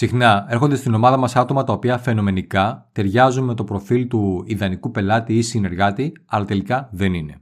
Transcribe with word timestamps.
Συχνά 0.00 0.46
έρχονται 0.48 0.76
στην 0.76 0.94
ομάδα 0.94 1.16
μας 1.16 1.36
άτομα 1.36 1.64
τα 1.64 1.72
οποία 1.72 1.98
φαινομενικά 1.98 2.88
ταιριάζουν 2.92 3.44
με 3.44 3.54
το 3.54 3.64
προφίλ 3.64 4.08
του 4.08 4.42
ιδανικού 4.46 4.90
πελάτη 4.90 5.34
ή 5.34 5.42
συνεργάτη, 5.42 6.12
αλλά 6.26 6.44
τελικά 6.44 6.88
δεν 6.92 7.14
είναι. 7.14 7.40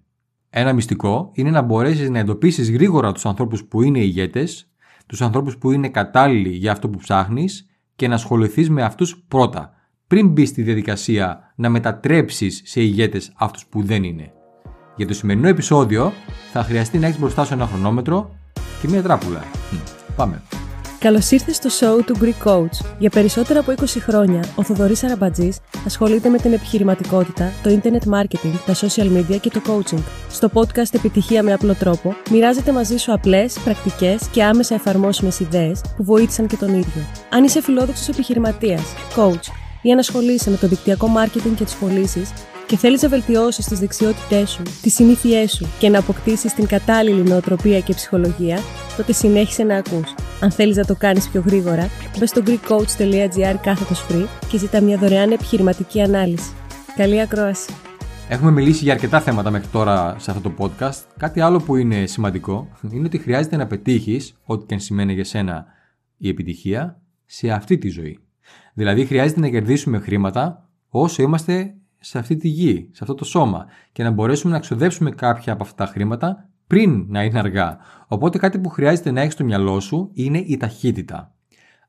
Ένα 0.50 0.72
μυστικό 0.72 1.30
είναι 1.32 1.50
να 1.50 1.62
μπορέσεις 1.62 2.10
να 2.10 2.18
εντοπίσεις 2.18 2.70
γρήγορα 2.70 3.12
τους 3.12 3.26
ανθρώπους 3.26 3.64
που 3.64 3.82
είναι 3.82 3.98
ηγέτες, 3.98 4.70
τους 5.06 5.22
ανθρώπους 5.22 5.58
που 5.58 5.70
είναι 5.70 5.88
κατάλληλοι 5.88 6.48
για 6.48 6.72
αυτό 6.72 6.88
που 6.88 6.98
ψάχνεις 6.98 7.66
και 7.96 8.08
να 8.08 8.14
ασχοληθείς 8.14 8.70
με 8.70 8.82
αυτούς 8.82 9.24
πρώτα, 9.28 9.72
πριν 10.06 10.28
μπει 10.28 10.46
στη 10.46 10.62
διαδικασία 10.62 11.52
να 11.56 11.68
μετατρέψεις 11.68 12.62
σε 12.64 12.80
ηγέτες 12.80 13.32
αυτούς 13.36 13.66
που 13.66 13.82
δεν 13.82 14.04
είναι. 14.04 14.32
Για 14.96 15.06
το 15.06 15.14
σημερινό 15.14 15.48
επεισόδιο 15.48 16.12
θα 16.52 16.62
χρειαστεί 16.62 16.98
να 16.98 17.06
έχεις 17.06 17.20
μπροστά 17.20 17.44
σου 17.44 17.54
ένα 17.54 17.66
χρονόμετρο 17.66 18.30
και 18.80 18.88
μία 18.88 19.02
τράπουλα. 19.02 19.42
Πάμε. 20.16 20.42
Καλώς 21.00 21.30
ήρθες 21.30 21.56
στο 21.56 21.68
show 21.80 22.04
του 22.06 22.16
Greek 22.20 22.48
Coach. 22.48 22.86
Για 22.98 23.10
περισσότερα 23.10 23.60
από 23.60 23.72
20 23.72 23.84
χρόνια, 24.00 24.44
ο 24.56 24.62
Θοδωρής 24.62 25.04
Αραμπατζής 25.04 25.58
ασχολείται 25.86 26.28
με 26.28 26.38
την 26.38 26.52
επιχειρηματικότητα, 26.52 27.52
το 27.62 27.70
internet 27.70 28.14
marketing, 28.14 28.52
τα 28.66 28.74
social 28.74 29.16
media 29.16 29.40
και 29.40 29.50
το 29.50 29.60
coaching. 29.66 30.02
Στο 30.30 30.50
podcast 30.54 30.94
Επιτυχία 30.94 31.42
με 31.42 31.52
απλό 31.52 31.74
τρόπο, 31.74 32.14
μοιράζεται 32.30 32.72
μαζί 32.72 32.96
σου 32.96 33.12
απλές, 33.12 33.58
πρακτικές 33.64 34.28
και 34.28 34.44
άμεσα 34.44 34.74
εφαρμόσιμες 34.74 35.40
ιδέες 35.40 35.80
που 35.96 36.04
βοήθησαν 36.04 36.46
και 36.46 36.56
τον 36.56 36.68
ίδιο. 36.68 37.02
Αν 37.30 37.44
είσαι 37.44 37.62
φιλόδοξος 37.62 38.08
επιχειρηματίας, 38.08 38.82
coach 39.16 39.52
ή 39.82 39.92
αν 39.92 39.98
ασχολείσαι 39.98 40.50
με 40.50 40.56
το 40.56 40.68
δικτυακό 40.68 41.10
marketing 41.16 41.54
και 41.56 41.64
τις 41.64 41.74
πωλήσεις, 41.74 42.32
και 42.66 42.76
θέλεις 42.76 43.02
να 43.02 43.08
βελτιώσεις 43.08 43.66
τις 43.66 43.78
δεξιότητές 43.78 44.50
σου, 44.50 44.62
τις 44.82 44.94
συνήθειές 44.94 45.52
σου 45.52 45.66
και 45.78 45.88
να 45.88 45.98
αποκτήσεις 45.98 46.54
την 46.54 46.66
κατάλληλη 46.66 47.22
νοοτροπία 47.22 47.80
και 47.80 47.94
ψυχολογία, 47.94 48.60
τότε 48.96 49.12
συνέχισε 49.12 49.62
να 49.62 49.76
ακούς. 49.76 50.14
Αν 50.40 50.50
θέλεις 50.50 50.76
να 50.76 50.84
το 50.84 50.94
κάνεις 50.94 51.28
πιο 51.28 51.42
γρήγορα, 51.46 51.88
μπε 52.18 52.26
στο 52.26 52.42
greekcoach.gr 52.46 53.56
κάθετος 53.62 54.06
free 54.08 54.26
και 54.50 54.58
ζητά 54.58 54.80
μια 54.80 54.98
δωρεάν 54.98 55.30
επιχειρηματική 55.30 56.02
ανάλυση. 56.02 56.52
Καλή 56.96 57.20
ακρόαση. 57.20 57.72
Έχουμε 58.28 58.50
μιλήσει 58.50 58.84
για 58.84 58.92
αρκετά 58.92 59.20
θέματα 59.20 59.50
μέχρι 59.50 59.68
τώρα 59.68 60.18
σε 60.18 60.30
αυτό 60.30 60.50
το 60.50 60.54
podcast. 60.58 61.02
Κάτι 61.16 61.40
άλλο 61.40 61.58
που 61.58 61.76
είναι 61.76 62.06
σημαντικό 62.06 62.68
είναι 62.90 63.06
ότι 63.06 63.18
χρειάζεται 63.18 63.56
να 63.56 63.66
πετύχεις, 63.66 64.34
ό,τι 64.44 64.66
και 64.66 64.74
αν 64.74 64.80
σημαίνει 64.80 65.12
για 65.12 65.24
σένα 65.24 65.66
η 66.16 66.28
επιτυχία, 66.28 67.00
σε 67.24 67.50
αυτή 67.50 67.78
τη 67.78 67.88
ζωή. 67.88 68.18
Δηλαδή, 68.74 69.06
χρειάζεται 69.06 69.40
να 69.40 69.48
κερδίσουμε 69.48 69.98
χρήματα 69.98 70.68
όσο 70.88 71.22
είμαστε 71.22 71.74
σε 71.98 72.18
αυτή 72.18 72.36
τη 72.36 72.48
γη, 72.48 72.88
σε 72.92 72.98
αυτό 73.00 73.14
το 73.14 73.24
σώμα 73.24 73.66
και 73.92 74.02
να 74.02 74.10
μπορέσουμε 74.10 74.52
να 74.52 74.58
ξοδέψουμε 74.58 75.10
κάποια 75.10 75.52
από 75.52 75.62
αυτά 75.62 75.84
τα 75.84 75.92
χρήματα 75.92 76.47
πριν 76.68 77.06
να 77.08 77.24
είναι 77.24 77.38
αργά. 77.38 77.78
Οπότε 78.06 78.38
κάτι 78.38 78.58
που 78.58 78.68
χρειάζεται 78.68 79.10
να 79.10 79.20
έχεις 79.20 79.32
στο 79.32 79.44
μυαλό 79.44 79.80
σου 79.80 80.10
είναι 80.12 80.38
η 80.38 80.56
ταχύτητα. 80.56 81.32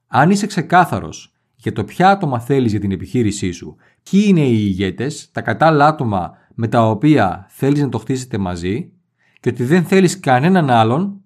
Αν 0.08 0.30
είσαι 0.32 0.46
ξεκάθαρος 0.46 1.34
για 1.56 1.74
το 1.74 1.84
ποια 1.84 2.10
άτομα 2.10 2.40
θέλεις 2.40 2.72
για 2.72 2.80
την 2.80 2.92
επιχείρησή 2.92 3.52
σου, 3.52 3.76
ποιοι 4.10 4.24
είναι 4.28 4.42
οι 4.42 4.58
ηγέτες, 4.60 5.30
τα 5.32 5.42
κατάλληλα 5.42 5.88
άτομα 5.88 6.32
με 6.54 6.68
τα 6.68 6.90
οποία 6.90 7.46
θέλεις 7.50 7.82
να 7.82 7.90
το 7.90 7.98
χτίσετε 7.98 8.38
μαζί 8.38 8.92
και 9.40 9.50
ότι 9.50 9.64
δεν 9.64 9.84
θέλεις 9.84 10.20
κανέναν 10.20 10.70
άλλον, 10.70 11.22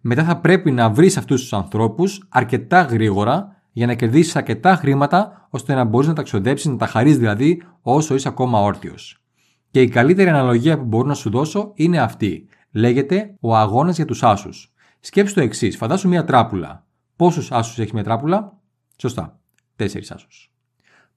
μετά 0.00 0.24
θα 0.24 0.40
πρέπει 0.40 0.70
να 0.70 0.90
βρεις 0.90 1.16
αυτούς 1.16 1.40
τους 1.40 1.52
ανθρώπους 1.52 2.26
αρκετά 2.28 2.80
γρήγορα 2.82 3.56
για 3.72 3.86
να 3.86 3.94
κερδίσεις 3.94 4.36
αρκετά 4.36 4.74
χρήματα 4.74 5.46
ώστε 5.50 5.74
να 5.74 5.84
μπορείς 5.84 6.08
να 6.08 6.14
τα 6.14 6.22
ξοδέψεις, 6.22 6.66
να 6.70 6.76
τα 6.76 6.86
χαρείς 6.86 7.18
δηλαδή 7.18 7.62
όσο 7.82 8.14
είσαι 8.14 8.28
ακόμα 8.28 8.60
όρθιος. 8.60 9.22
Και 9.70 9.80
η 9.80 9.88
καλύτερη 9.88 10.28
αναλογία 10.28 10.78
που 10.78 10.84
μπορώ 10.84 11.08
να 11.08 11.14
σου 11.14 11.30
δώσω 11.30 11.72
είναι 11.74 11.98
αυτή. 11.98 12.48
Λέγεται 12.78 13.34
ο 13.40 13.56
αγώνας 13.56 13.96
για 13.96 14.04
τους 14.04 14.22
άσους. 14.22 14.72
Σκέψου 15.00 15.34
το 15.34 15.40
εξής: 15.40 15.76
Φαντάσου 15.76 16.08
μια 16.08 16.24
τράπουλα. 16.24 16.86
Πόσους 17.16 17.52
άσους 17.52 17.78
έχει 17.78 17.90
μια 17.94 18.04
τράπουλα, 18.04 18.58
Σωστά. 18.96 19.40
Τέσσερις 19.76 20.10
άσους. 20.10 20.52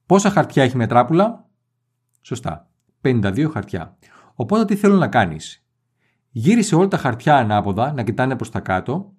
Πόσα 0.06 0.30
χαρτιά 0.30 0.64
έχει 0.64 0.78
μια 0.78 0.88
τράπουλα, 0.88 1.50
Σωστά. 2.22 2.70
52 3.02 3.50
χαρτιά. 3.52 3.98
Οπότε 4.36 4.66
τι 4.66 4.76
θέλω 4.76 4.96
να 4.96 5.08
κάνεις; 5.08 5.66
Γύρισε 6.30 6.76
όλα 6.76 6.88
τα 6.88 6.98
χαρτιά 6.98 7.38
ανάποδα 7.38 7.94
να 7.94 8.04
κοιτάνε 8.04 8.36
προς 8.36 8.50
τα 8.50 8.60
κάτω 8.60 9.14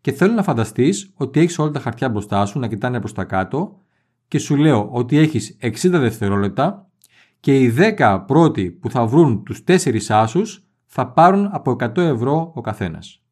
και 0.00 0.12
θέλω 0.12 0.32
να 0.32 0.42
φανταστείς 0.42 1.12
ότι 1.14 1.40
έχεις 1.40 1.58
όλα 1.58 1.70
τα 1.70 1.80
χαρτιά 1.80 2.08
μπροστά 2.08 2.46
σου 2.46 2.58
να 2.58 2.68
κοιτάνε 2.68 2.98
προς 2.98 3.12
τα 3.12 3.24
κάτω 3.24 3.80
και 4.28 4.38
σου 4.38 4.56
λέω 4.56 4.88
ότι 4.90 5.16
έχεις 5.16 5.56
60 5.60 5.70
δευτερόλεπτα 5.90 6.90
και 7.40 7.60
οι 7.60 7.74
10 7.98 8.24
πρώτοι 8.26 8.70
που 8.70 8.90
θα 8.90 9.06
βρουν 9.06 9.44
τους 9.44 9.64
4 9.66 9.98
άσους 10.08 10.67
θα 10.90 11.06
πάρουν 11.06 11.48
από 11.52 11.70
100 11.70 11.96
ευρώ 11.96 12.52
ο 12.54 12.60
καθένας. 12.60 13.22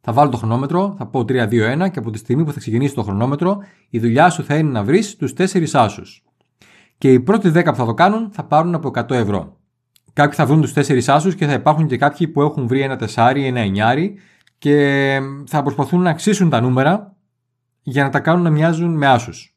Θα 0.00 0.12
βάλω 0.12 0.30
το 0.30 0.36
χρονόμετρο, 0.36 0.94
θα 0.98 1.06
πω 1.06 1.20
3, 1.20 1.48
2, 1.48 1.84
1 1.84 1.90
και 1.90 1.98
από 1.98 2.10
τη 2.10 2.18
στιγμή 2.18 2.44
που 2.44 2.52
θα 2.52 2.58
ξεκινήσει 2.58 2.94
το 2.94 3.02
χρονόμετρο 3.02 3.58
η 3.90 3.98
δουλειά 3.98 4.30
σου 4.30 4.44
θα 4.44 4.56
είναι 4.56 4.70
να 4.70 4.84
βρεις 4.84 5.16
τους 5.16 5.32
4 5.32 5.66
άσους. 5.72 6.24
Και 6.98 7.12
οι 7.12 7.20
πρώτοι 7.20 7.48
10 7.50 7.64
που 7.64 7.74
θα 7.74 7.84
το 7.84 7.94
κάνουν 7.94 8.30
θα 8.30 8.44
πάρουν 8.44 8.74
από 8.74 8.88
100 8.88 9.10
ευρώ. 9.10 9.56
Κάποιοι 10.12 10.36
θα 10.36 10.46
βρουν 10.46 10.60
τους 10.60 10.72
4 10.72 11.00
άσους 11.06 11.34
και 11.34 11.46
θα 11.46 11.52
υπάρχουν 11.52 11.86
και 11.86 11.96
κάποιοι 11.96 12.28
που 12.28 12.42
έχουν 12.42 12.66
βρει 12.66 12.80
ένα 12.80 12.96
4, 12.96 13.44
ένα 13.44 13.60
9 13.60 14.14
και 14.58 15.20
θα 15.46 15.62
προσπαθούν 15.62 16.02
να 16.02 16.10
αξίσουν 16.10 16.50
τα 16.50 16.60
νούμερα 16.60 17.16
για 17.82 18.04
να 18.04 18.10
τα 18.10 18.20
κάνουν 18.20 18.42
να 18.42 18.50
μοιάζουν 18.50 18.96
με 18.96 19.06
άσους. 19.06 19.56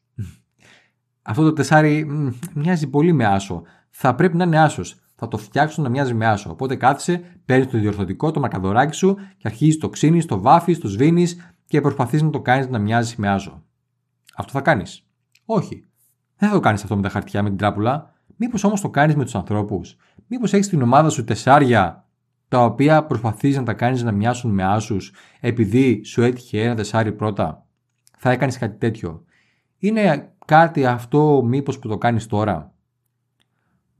Αυτό 1.22 1.42
το 1.42 1.52
τεσάρι 1.52 2.06
μοιάζει 2.54 2.86
πολύ 2.86 3.12
με 3.12 3.24
άσο. 3.24 3.62
Θα 3.90 4.14
πρέπει 4.14 4.36
να 4.36 4.44
είναι 4.44 4.60
άσος. 4.60 5.00
Θα 5.22 5.28
το 5.28 5.36
φτιάξουν 5.36 5.82
να 5.82 5.88
μοιάζει 5.88 6.14
με 6.14 6.26
άσο. 6.26 6.50
Οπότε 6.50 6.76
κάθισε, 6.76 7.22
παίρνεις 7.44 7.70
το 7.70 7.78
διορθωτικό, 7.78 8.30
το 8.30 8.40
μακαδωράκι 8.40 8.94
σου 8.94 9.14
και 9.14 9.48
αρχίζεις 9.48 9.78
το 9.78 9.88
ξύνεις, 9.88 10.26
το 10.26 10.40
βάφεις, 10.40 10.78
το 10.78 10.88
σβήνεις 10.88 11.54
και 11.66 11.80
προσπαθείς 11.80 12.22
να 12.22 12.30
το 12.30 12.40
κάνεις 12.40 12.68
να 12.68 12.78
μοιάζει 12.78 13.14
με 13.18 13.28
άσο. 13.28 13.62
Αυτό 14.36 14.52
θα 14.52 14.60
κάνεις; 14.60 15.06
Όχι. 15.44 15.84
Δεν 16.36 16.48
θα 16.48 16.54
το 16.54 16.60
κάνεις 16.60 16.82
αυτό 16.82 16.96
με 16.96 17.02
τα 17.02 17.08
χαρτιά, 17.08 17.42
με 17.42 17.48
την 17.48 17.58
τράπουλα. 17.58 18.14
Μήπως 18.36 18.64
όμως 18.64 18.80
το 18.80 18.90
κάνεις 18.90 19.16
με 19.16 19.24
τους 19.24 19.34
ανθρώπους; 19.34 19.96
Μήπως 20.26 20.52
έχεις 20.52 20.68
την 20.68 20.82
ομάδα 20.82 21.08
σου 21.08 21.24
τεσσάρια 21.24 22.08
τα 22.48 22.64
οποία 22.64 23.04
προσπαθείς 23.04 23.56
να 23.56 23.62
τα 23.62 23.72
κάνεις 23.72 24.02
να 24.02 24.12
μοιάσουν 24.12 24.50
με 24.50 24.64
άσους 24.64 25.12
επειδή 25.40 26.04
σου 26.04 26.22
έτυχε 26.22 26.62
ένα 26.62 26.74
τεσάρι 26.74 27.12
πρώτα, 27.12 27.66
θα 28.18 28.30
έκανες 28.30 28.58
κάτι 28.58 28.78
τέτοιο. 28.78 29.24
Είναι 29.78 30.32
κάτι 30.46 30.86
αυτό 30.86 31.42
μήπως 31.44 31.78
που 31.78 31.88
το 31.88 31.98
κάνεις 31.98 32.26
τώρα; 32.26 32.72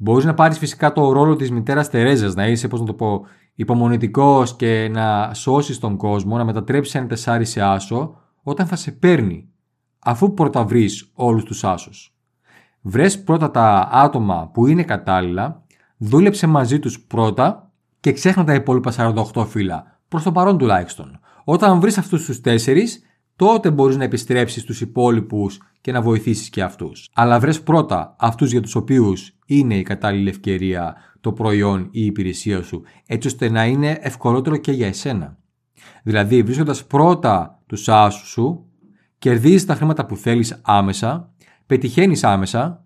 Μπορείς 0.03 0.25
να 0.25 0.35
πάρεις 0.35 0.59
φυσικά 0.59 0.93
το 0.93 1.13
ρόλο 1.13 1.37
της 1.37 1.51
μητέρας 1.51 1.91
Τερέζας, 1.91 2.35
να 2.35 2.47
είσαι, 2.47 2.69
πώς 2.69 2.81
να 2.81 2.87
το 2.87 2.95
πω, 2.95 3.21
υπομονητικός 3.55 4.57
και 4.57 4.89
να 4.93 5.35
σώσεις 5.35 5.79
τον 5.79 5.97
κόσμο, 5.97 6.37
να 6.37 6.45
μετατρέψεις 6.45 6.95
ένα 6.95 7.07
τεσάρι 7.07 7.45
σε 7.45 7.61
άσο, 7.61 8.17
όταν 8.43 8.67
θα 8.67 8.77
σε 8.77 8.91
παίρνει, 8.93 9.49
αφού 9.99 10.35
πρώτα 10.35 10.65
βρεις 10.65 11.11
όλους 11.15 11.45
τους 11.45 11.65
άσους. 11.65 12.15
Βρες 12.81 13.23
πρώτα 13.23 13.51
τα 13.51 13.89
άτομα 13.93 14.51
που 14.53 14.67
είναι 14.67 14.83
κατάλληλα, 14.83 15.63
δούλεψε 15.97 16.47
μαζί 16.47 16.79
τους 16.79 17.01
πρώτα 17.01 17.71
και 18.01 18.13
ξέχνα 18.13 18.45
τα 18.45 18.55
υπόλοιπα 18.55 19.15
48 19.35 19.47
φύλλα, 19.47 20.01
προς 20.09 20.23
το 20.23 20.33
παρόν 20.33 20.59
τουλάχιστον. 20.59 21.21
Όταν 21.45 21.81
βρεις 21.81 21.99
αυτούς 21.99 22.25
τους 22.25 22.41
4, 22.41 23.03
τότε 23.41 23.71
μπορείς 23.71 23.97
να 23.97 24.05
επιστρέψεις 24.05 24.63
στου 24.63 24.85
υπόλοιπους 24.85 25.61
και 25.81 25.93
να 25.93 26.03
βοηθήσεις 26.03 26.51
και 26.51 26.63
αυτούς. 26.63 27.09
Αλλά 27.15 27.41
βρες 27.41 27.63
πρώτα 27.63 28.17
αυτούς 28.19 28.51
για 28.51 28.61
τους 28.61 28.75
οποίους 28.75 29.33
είναι 29.47 29.77
η 29.77 29.83
κατάλληλη 29.83 30.29
ευκαιρία 30.29 30.97
το 31.21 31.33
προϊόν 31.33 31.81
ή 31.81 31.89
η 31.91 32.05
υπηρεσία 32.05 32.63
σου, 32.63 32.83
έτσι 33.07 33.29
ώστε 33.29 33.51
να 33.51 33.65
είναι 33.65 33.99
ευκολότερο 34.01 34.57
και 34.57 34.73
για 34.73 34.87
εσένα. 34.87 35.39
Δηλαδή, 36.03 36.43
βρίσκοντας 36.43 36.85
πρώτα 36.85 37.63
τους 37.67 37.89
άσους 37.89 38.29
σου, 38.29 38.67
κερδίζεις 39.19 39.67
τα 39.67 39.75
χρήματα 39.75 40.07
που 40.07 40.17
θέλεις 40.17 40.61
άμεσα, 40.63 41.33
πετυχαίνεις 41.67 42.25
άμεσα, 42.25 42.85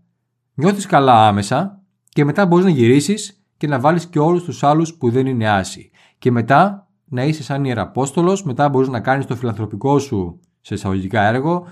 νιώθεις 0.54 0.86
καλά 0.86 1.26
άμεσα 1.28 1.82
και 2.08 2.24
μετά 2.24 2.46
μπορείς 2.46 2.64
να 2.64 2.70
γυρίσεις 2.70 3.44
και 3.56 3.66
να 3.66 3.80
βάλεις 3.80 4.06
και 4.06 4.18
όλους 4.18 4.44
τους 4.44 4.62
άλλους 4.62 4.94
που 4.94 5.10
δεν 5.10 5.26
είναι 5.26 5.48
άσοι. 5.48 5.90
Και 6.18 6.30
μετά 6.30 6.83
να 7.04 7.24
είσαι 7.24 7.42
σαν 7.42 7.64
ιεραπόστολος, 7.64 8.42
μετά 8.42 8.68
μπορείς 8.68 8.88
να 8.88 9.00
κάνεις 9.00 9.26
το 9.26 9.36
φιλανθρωπικό 9.36 9.98
σου 9.98 10.40
σε 10.60 10.74
εισαγωγικά 10.74 11.22
έργο, 11.22 11.66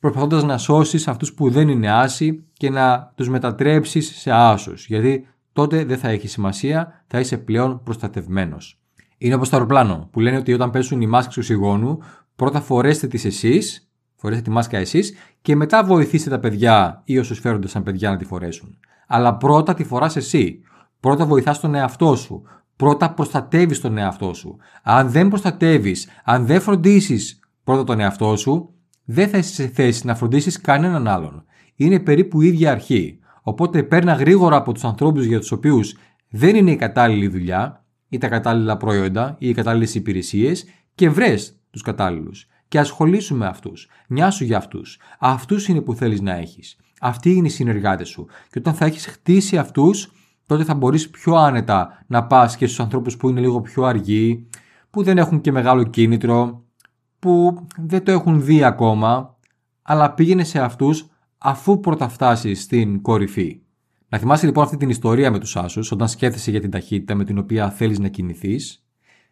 προσπαθώντας 0.00 0.42
να 0.42 0.58
σώσεις 0.58 1.08
αυτούς 1.08 1.34
που 1.34 1.50
δεν 1.50 1.68
είναι 1.68 1.90
άσοι 1.92 2.44
και 2.52 2.70
να 2.70 3.12
τους 3.14 3.28
μετατρέψεις 3.28 4.20
σε 4.20 4.30
άσους. 4.30 4.86
Γιατί 4.86 5.26
τότε 5.52 5.84
δεν 5.84 5.98
θα 5.98 6.08
έχει 6.08 6.28
σημασία, 6.28 7.04
θα 7.06 7.20
είσαι 7.20 7.38
πλέον 7.38 7.82
προστατευμένος. 7.82 8.80
Είναι 9.18 9.34
όπως 9.34 9.48
το 9.48 9.56
αεροπλάνο 9.56 10.08
που 10.12 10.20
λένε 10.20 10.36
ότι 10.36 10.52
όταν 10.52 10.70
πέσουν 10.70 11.00
οι 11.00 11.06
μάσκες 11.06 11.36
οξυγόνου, 11.36 11.98
πρώτα 12.36 12.60
φορέστε 12.60 13.06
τις 13.06 13.24
εσείς, 13.24 13.90
φορέστε 14.16 14.42
τη 14.42 14.50
μάσκα 14.50 14.78
εσείς 14.78 15.14
και 15.42 15.56
μετά 15.56 15.84
βοηθήστε 15.84 16.30
τα 16.30 16.38
παιδιά 16.38 17.02
ή 17.04 17.18
όσους 17.18 17.38
φέρονται 17.38 17.68
σαν 17.68 17.82
παιδιά 17.82 18.10
να 18.10 18.16
τη 18.16 18.24
φορέσουν. 18.24 18.78
Αλλά 19.06 19.36
πρώτα 19.36 19.74
τη 19.74 19.84
φοράς 19.84 20.16
εσύ. 20.16 20.60
Πρώτα 21.00 21.26
βοηθάς 21.26 21.60
τον 21.60 21.74
εαυτό 21.74 22.16
σου. 22.16 22.42
Πρώτα 22.78 23.14
προστατεύεις 23.14 23.80
τον 23.80 23.98
εαυτό 23.98 24.34
σου. 24.34 24.56
Αν 24.82 25.10
δεν 25.10 25.28
προστατεύεις, 25.28 26.08
αν 26.24 26.46
δεν 26.46 26.60
φροντίσεις 26.60 27.40
πρώτα 27.64 27.84
τον 27.84 28.00
εαυτό 28.00 28.36
σου, 28.36 28.74
δεν 29.04 29.28
θα 29.28 29.38
είσαι 29.38 29.52
σε 29.52 29.68
θέση 29.68 30.06
να 30.06 30.14
φροντίσεις 30.14 30.60
κανέναν 30.60 31.08
άλλον. 31.08 31.44
Είναι 31.74 32.00
περίπου 32.00 32.42
η 32.42 32.46
ίδια 32.46 32.70
αρχή. 32.70 33.18
Οπότε 33.42 33.82
παίρνα 33.82 34.12
γρήγορα 34.12 34.56
από 34.56 34.72
τους 34.72 34.84
ανθρώπους 34.84 35.24
για 35.24 35.38
τους 35.38 35.52
οποίους 35.52 35.96
δεν 36.28 36.56
είναι 36.56 36.70
η 36.70 36.76
κατάλληλη 36.76 37.28
δουλειά 37.28 37.84
ή 38.08 38.18
τα 38.18 38.28
κατάλληλα 38.28 38.76
προϊόντα 38.76 39.36
ή 39.38 39.48
οι 39.48 39.54
κατάλληλες 39.54 39.94
υπηρεσίες 39.94 40.64
και 40.94 41.10
βρες 41.10 41.60
τους 41.70 41.82
κατάλληλους. 41.82 42.46
και 42.68 42.78
ασχολήσου 42.78 43.36
με 43.36 43.46
αυτούς. 43.46 43.88
Νιάσου 44.08 44.44
για 44.44 44.56
αυτούς. 44.56 45.00
Αυτούς 45.18 45.68
είναι 45.68 45.80
που 45.80 45.94
θέλεις 45.94 46.20
να 46.20 46.34
έχεις. 46.34 46.76
Αυτοί 47.00 47.30
είναι 47.30 47.46
οι 47.46 47.50
συνεργάτες 47.50 48.08
σου. 48.08 48.26
Και 48.50 48.58
όταν 48.58 48.74
θα 48.74 48.84
έχεις 48.84 49.06
χτίσει 49.06 49.58
αυτούς, 49.58 50.12
τότε 50.48 50.64
θα 50.64 50.74
μπορείς 50.74 51.10
πιο 51.10 51.34
άνετα 51.34 52.04
να 52.06 52.26
πας 52.26 52.56
και 52.56 52.66
στους 52.66 52.80
ανθρώπους 52.80 53.16
που 53.16 53.28
είναι 53.28 53.40
λίγο 53.40 53.60
πιο 53.60 53.84
αργοί, 53.84 54.48
που 54.90 55.02
δεν 55.02 55.18
έχουν 55.18 55.40
και 55.40 55.52
μεγάλο 55.52 55.82
κίνητρο, 55.82 56.64
που 57.18 57.66
δεν 57.76 58.04
το 58.04 58.10
έχουν 58.10 58.44
δει 58.44 58.64
ακόμα, 58.64 59.36
αλλά 59.82 60.12
πήγαινε 60.12 60.44
σε 60.44 60.60
αυτούς 60.60 61.10
αφού 61.38 61.80
πρώτα 61.80 62.08
φτάσεις 62.08 62.62
στην 62.62 63.02
κορυφή. 63.02 63.60
Να 64.08 64.18
θυμάσαι 64.18 64.46
λοιπόν 64.46 64.64
αυτή 64.64 64.76
την 64.76 64.88
ιστορία 64.88 65.30
με 65.30 65.38
τους 65.38 65.56
άσους 65.56 65.90
όταν 65.90 66.08
σκέφτεσαι 66.08 66.50
για 66.50 66.60
την 66.60 66.70
ταχύτητα 66.70 67.14
με 67.14 67.24
την 67.24 67.38
οποία 67.38 67.70
θέλεις 67.70 67.98
να 67.98 68.08
κινηθείς, 68.08 68.84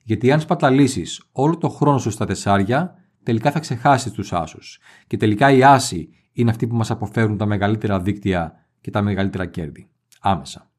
γιατί 0.03 0.33
αν 0.33 0.41
σπαταλήσεις 0.41 1.23
όλο 1.33 1.59
το 1.59 1.69
χρόνο 1.69 1.99
σου 1.99 2.11
στα 2.11 2.27
τεσσάρια, 2.27 2.95
τελικά 3.23 3.51
θα 3.51 3.59
ξεχάσεις 3.59 4.13
τους 4.13 4.33
άσους. 4.33 4.79
Και 5.07 5.17
τελικά 5.17 5.51
οι 5.51 5.65
άσοι 5.65 6.09
είναι 6.33 6.51
αυτοί 6.51 6.67
που 6.67 6.77
μας 6.77 6.91
αποφέρουν 6.91 7.37
τα 7.37 7.47
μεγαλύτερα 7.47 8.01
δίκτυα 8.01 8.67
και 8.81 8.91
τα 8.91 9.03
μεγαλύτερα 9.03 9.47
κέρδη. 9.47 9.89
Άμεσα. 10.21 10.71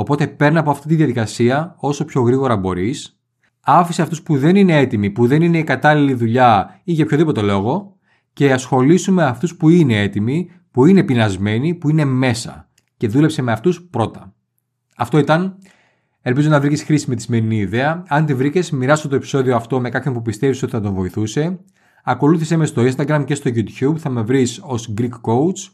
Οπότε 0.00 0.26
παίρνει 0.26 0.58
από 0.58 0.70
αυτή 0.70 0.88
τη 0.88 0.94
διαδικασία 0.94 1.74
όσο 1.78 2.04
πιο 2.04 2.22
γρήγορα 2.22 2.56
μπορείς, 2.56 3.20
άφησε 3.60 4.02
αυτούς 4.02 4.22
που 4.22 4.38
δεν 4.38 4.56
είναι 4.56 4.78
έτοιμοι, 4.78 5.10
που 5.10 5.26
δεν 5.26 5.42
είναι 5.42 5.58
η 5.58 5.64
κατάλληλη 5.64 6.14
δουλειά 6.14 6.80
ή 6.84 6.92
για 6.92 7.04
οποιοδήποτε 7.04 7.40
λόγο, 7.40 7.96
και 8.32 8.52
ασχολήσου 8.52 9.12
με 9.12 9.24
αυτούς 9.24 9.56
που 9.56 9.68
είναι 9.68 10.00
έτοιμοι, 10.00 10.50
που 10.70 10.86
είναι 10.86 11.02
πεινασμένοι, 11.02 11.74
που 11.74 11.88
είναι 11.88 12.04
μέσα. 12.04 12.68
Και 12.96 13.08
δούλεψε 13.08 13.42
με 13.42 13.52
αυτούς 13.52 13.82
πρώτα. 13.82 14.34
Αυτό 14.96 15.18
ήταν. 15.18 15.58
Ελπίζω 16.22 16.48
να 16.48 16.60
βρήκες 16.60 16.82
χρήσιμη 16.82 17.16
τη 17.16 17.22
σημερινή 17.22 17.56
ιδέα. 17.56 18.02
Αν 18.08 18.26
τη 18.26 18.34
βρήκες, 18.34 18.70
μοιράσου 18.70 19.08
το 19.08 19.14
επεισόδιο 19.14 19.56
αυτό 19.56 19.80
με 19.80 19.88
κάποιον 19.88 20.14
που 20.14 20.22
πιστεύεις 20.22 20.62
ότι 20.62 20.72
θα 20.72 20.80
τον 20.80 20.94
βοηθούσε. 20.94 21.60
Ακολούθησε 22.04 22.56
με 22.56 22.66
στο 22.66 22.82
Instagram 22.82 23.22
και 23.26 23.34
στο 23.34 23.50
YouTube, 23.54 23.96
θα 23.96 24.10
με 24.10 24.22
βρεις 24.22 24.60
ως 24.64 24.94
Greek 24.98 25.20
Coach. 25.22 25.70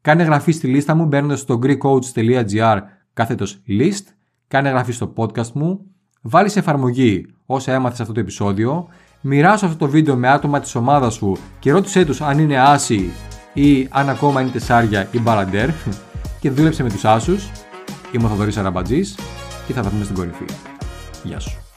Κάνε 0.00 0.22
εγγραφή 0.22 0.52
στη 0.52 0.66
λίστα 0.66 0.94
μου 0.94 1.06
μπαίνοντας 1.06 1.40
στο 1.40 1.58
greekcoach.gr 1.62 2.78
κάθετος 3.12 3.62
list. 3.68 4.04
Κάνε 4.48 4.68
εγγραφή 4.68 4.92
στο 4.92 5.12
podcast 5.16 5.50
μου. 5.52 5.80
Βάλει 6.20 6.50
εφαρμογή 6.54 7.26
όσα 7.46 7.72
έμαθες 7.72 8.00
αυτό 8.00 8.12
το 8.12 8.20
επεισόδιο. 8.20 8.88
Μοιράσου 9.20 9.66
αυτό 9.66 9.78
το 9.78 9.88
βίντεο 9.88 10.16
με 10.16 10.28
άτομα 10.28 10.60
της 10.60 10.74
ομάδας 10.74 11.14
σου 11.14 11.36
και 11.58 11.72
ρώτησέ 11.72 12.04
τους 12.04 12.20
αν 12.20 12.38
είναι 12.38 12.60
άσοι 12.60 13.10
ή 13.52 13.88
αν 13.90 14.08
ακόμα 14.08 14.40
είναι 14.40 14.50
τεσσάρια 14.50 15.08
ή 15.12 15.20
μπαλαντέρ 15.20 15.68
και 16.40 16.50
δούλεψε 16.50 16.82
με 16.82 16.90
τους 16.90 17.04
άσους. 17.04 17.50
Είμαι 18.12 18.24
ο 18.24 18.28
Θοδωρής 18.28 18.56
Αραμπατζής 18.56 19.18
και 19.66 19.72
θα 19.72 19.82
τα 19.82 19.88
πούμε 19.88 20.04
στην 20.04 20.16
κορυφή. 20.16 20.44
Γεια 21.24 21.40
σου. 21.40 21.71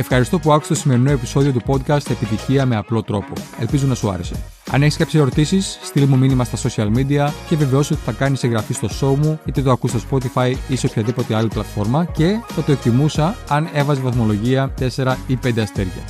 Ευχαριστώ 0.00 0.38
που 0.38 0.52
άκουσες 0.52 0.68
το 0.68 0.82
σημερινό 0.82 1.10
επεισόδιο 1.10 1.52
του 1.52 1.62
podcast 1.66 2.10
Επιτυχία 2.10 2.66
με 2.66 2.76
απλό 2.76 3.02
τρόπο. 3.02 3.32
Ελπίζω 3.60 3.86
να 3.86 3.94
σου 3.94 4.10
άρεσε. 4.10 4.34
Αν 4.70 4.82
έχεις 4.82 4.96
κάποιες 4.96 5.22
ερωτήσεις, 5.22 5.78
στείλ 5.82 6.04
μου 6.04 6.18
μήνυμα 6.18 6.44
στα 6.44 6.68
social 6.68 6.86
media 6.96 7.32
και 7.48 7.56
βεβαιώσου 7.56 7.94
ότι 7.94 8.02
θα 8.04 8.12
κάνεις 8.12 8.42
εγγραφή 8.42 8.72
στο 8.72 8.88
show 9.00 9.16
μου, 9.16 9.40
είτε 9.44 9.62
το 9.62 9.70
ακούς 9.70 9.90
στο 9.90 10.00
Spotify 10.10 10.54
ή 10.68 10.76
σε 10.76 10.86
οποιαδήποτε 10.86 11.34
άλλη 11.34 11.48
πλατφόρμα 11.48 12.04
και 12.04 12.40
θα 12.48 12.62
το 12.62 12.72
εκτιμούσα 12.72 13.36
αν 13.48 13.68
έβαζε 13.72 14.00
βαθμολογία 14.00 14.74
4 14.96 15.14
ή 15.26 15.38
5 15.44 15.58
αστέρια. 15.58 16.02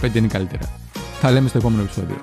5 0.00 0.14
είναι 0.14 0.26
καλύτερα. 0.26 0.68
Θα 1.20 1.30
λέμε 1.30 1.48
στο 1.48 1.58
επόμενο 1.58 1.82
επεισόδιο. 1.82 2.16